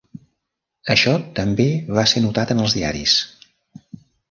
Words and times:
Això 0.93 1.13
també 1.41 1.67
va 1.99 2.07
ser 2.15 2.25
notat 2.25 2.55
en 2.57 2.65
els 2.67 2.77
diaris. 2.81 3.17